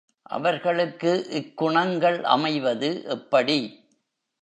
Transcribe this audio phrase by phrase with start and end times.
[0.29, 3.59] அவர்களுக்கு இக்குணங்கள் அமைவது எப்படி?